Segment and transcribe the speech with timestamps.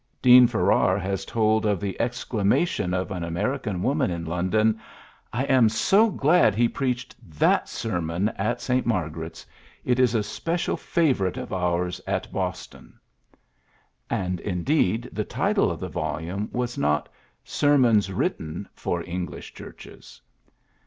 [0.19, 4.79] Dean Farrar has told of the exclamation of an American woman in London:'^
[5.31, 8.83] I am so glad he preached that sermon at St.
[8.87, 9.45] Mar garet's.
[9.85, 12.99] It is a special favorite of ours PHILLIPS BEOOKS 85 at Boston.
[14.09, 17.07] ''And, indeed, the title of the volume was not
[17.43, 20.19] Sermons xoritten for Eng lish Churches.